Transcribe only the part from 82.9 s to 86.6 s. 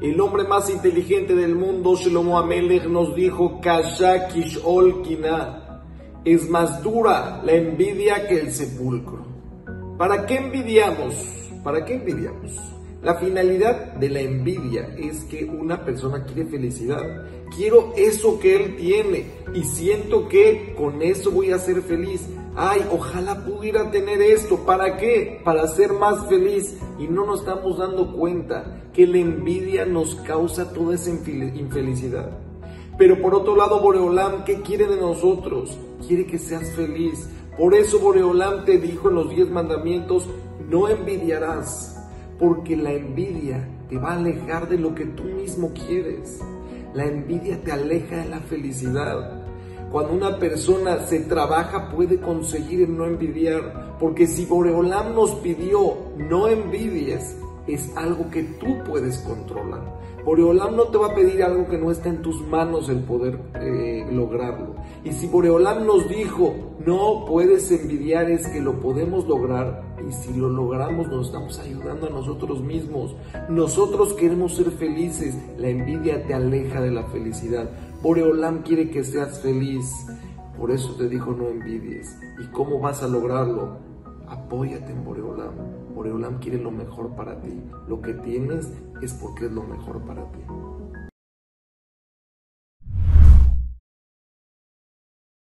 a lograrlo? Apóyate en Boreolam. Boreolam quiere